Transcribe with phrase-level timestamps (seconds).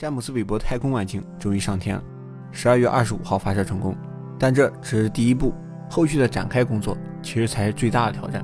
[0.00, 2.02] 詹姆斯韦伯太空望远镜终于上天了，
[2.52, 3.94] 十二月二十五号发射成功。
[4.38, 5.52] 但这只是第一步，
[5.90, 8.42] 后续的展开工作其实才是最大的挑战。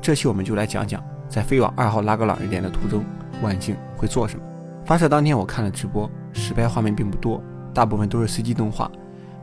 [0.00, 3.04] 这期我们就来讲讲，在飞往二号拉格朗日点的途中，
[3.42, 4.44] 望远镜会做什么。
[4.84, 7.42] 发射当天我看了直播，实拍画面并不多，
[7.74, 8.88] 大部分都是 CG 动画。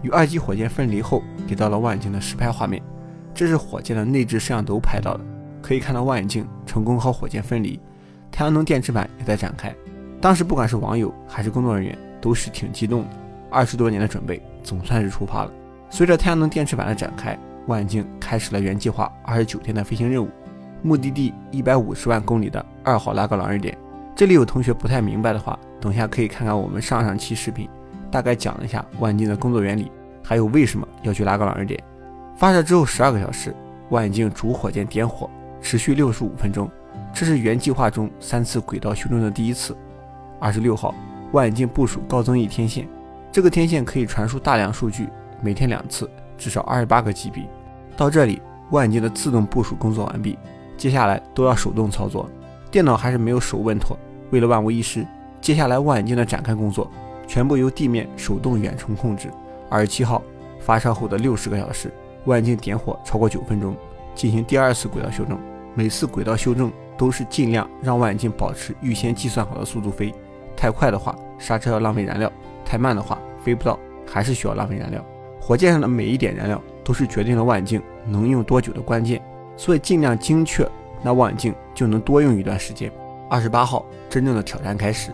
[0.02, 2.82] 与二级火箭分离后，给到了望远镜的实拍画面。
[3.34, 5.26] 这是火箭的内置摄像头拍到的，
[5.62, 7.78] 可以看到望远镜成功和火箭分离，
[8.32, 9.76] 太阳能电池板也在展开。
[10.22, 13.10] 当时不管是网友还是工作人员，都是挺激动的。
[13.50, 15.52] 二十多年的准备总算是出发了。
[15.90, 17.38] 随着太阳能电池板的展开，
[17.68, 20.30] 望远镜开始了原计划二十九天的飞行任务，
[20.84, 23.78] 目的地一百五十万公里的二号拉格朗日点。
[24.16, 27.70] 这里有同学不太明白的话，等下可以看看我们上上期视频，
[28.12, 29.90] 大概讲了一下望远镜的工作原理，
[30.24, 31.82] 还有为什么要去拉格朗日点。
[32.36, 33.56] 发射之后十二个小时，
[33.90, 35.30] 望远镜主火箭点火，
[35.62, 36.70] 持续六十五分钟，
[37.14, 39.76] 这是原计划中三次轨道修正的第一次。
[40.40, 40.94] 二十六号，
[41.32, 42.88] 望远镜部署高增益天线，
[43.32, 45.08] 这个天线可以传输大量数据，
[45.42, 47.46] 每天两次，至少二十八个 GB。
[47.98, 48.42] 到这里，
[48.72, 50.38] 望远镜的自动部署工作完毕，
[50.78, 52.30] 接下来都要手动操作，
[52.72, 53.98] 电脑还是没有手稳妥。
[54.32, 55.06] 为了万无一失，
[55.42, 56.90] 接下来望远镜的展开工作
[57.28, 59.30] 全部由地面手动远程控制。
[59.70, 60.22] 二十七号，
[60.60, 61.92] 发射后的六十个小时，
[62.26, 63.76] 望远镜点火超过九分钟，
[64.16, 65.38] 进行第二次轨道修正，
[65.76, 70.14] 每次轨道修正都是尽量让望远镜保持预先计算好的速度飞。
[70.60, 72.30] 太快的话，刹车要浪费燃料；
[72.66, 75.02] 太慢的话，飞不到，还是需要浪费燃料。
[75.40, 79.22] 火箭上的每一点燃料都是决定了望远镜能用多久的关键，
[79.56, 80.68] 所以尽量精确，
[81.02, 82.92] 那望远镜就能多用一段时间。
[83.30, 85.14] 二十八号，真正的挑战开始，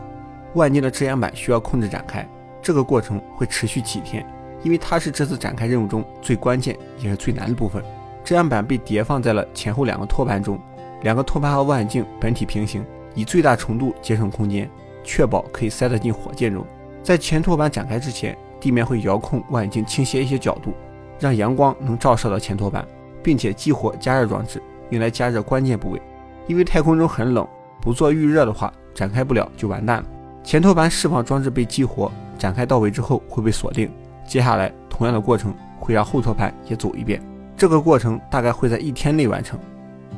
[0.56, 2.28] 望远镜的遮阳板需要控制展开，
[2.60, 4.26] 这个过程会持续几天，
[4.64, 7.84] 因为它是这次展开任务中最关键也是最难的部分。
[8.24, 10.60] 遮阳板被叠放在了前后两个托盘中，
[11.04, 14.68] 两个托盘和望远镜本体平行，以最大程度节省空间。
[15.06, 16.66] 确保可以塞得进火箭中。
[17.02, 20.74] 在前托盘展开之前，地面会遥控望远镜倾斜一些角度，
[21.20, 22.86] 让阳光能照射到前托盘，
[23.24, 26.02] 并且激活加热装置，用来加热关键部位。
[26.48, 27.48] 因为太空中很冷，
[27.80, 30.06] 不做预热的话，展开不了就完蛋了。
[30.44, 33.92] 前托盘释放装置被激活，展开到位之后会被锁定。
[34.28, 37.22] 接下来同样的过程会让后托盘也走一遍，
[37.56, 39.60] 这个过程大概会在一天内完成。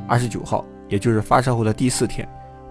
[0.08, 2.28] 二十九号，也就是发射后的第四天。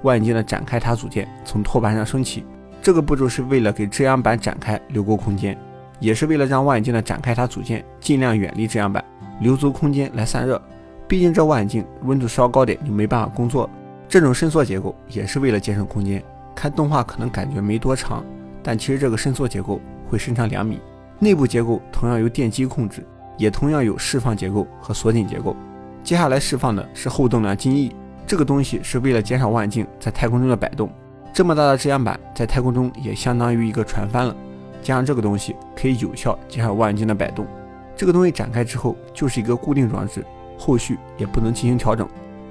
[0.07, 2.45] 望远镜的展开塔组件从托盘上升起，
[2.81, 5.59] 这个步骤是为了给遮阳板展开留够空间，
[5.99, 9.05] 也是为了让望远镜的展开塔组件尽量远离遮阳板，
[9.41, 10.63] 留足空间来散热。
[11.09, 13.69] 毕竟这望远镜温度稍高点就没办法工作。
[14.09, 16.23] 这种伸缩结构也是为了节省空间。
[16.55, 18.25] 看动画可能感觉没多长，
[18.63, 20.81] 但其实这个伸缩结构会伸长两米。
[21.19, 23.05] 内部结构同样由电机控制，
[23.37, 25.57] 也同样有释放结构和锁紧结构。
[26.05, 27.93] 接下来释放的是后动量襟翼。
[28.27, 30.91] 这个东西是为了减少望远镜在太空中的摆动，
[31.33, 34.35] 这么大的遮阳板在太空中也相当于一个船帆了。
[34.83, 37.47] 加上这个东西可以有效减少望远镜的摆动。
[37.95, 40.25] 这个东西展开之后就是一个固定装置，
[40.59, 42.09] 后续也不能进行调整。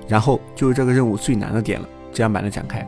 [0.08, 2.88] 然后就是这个任务最难的点了，遮阳板的展开。